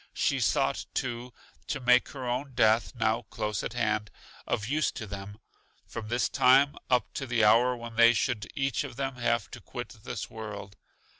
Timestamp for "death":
2.55-2.95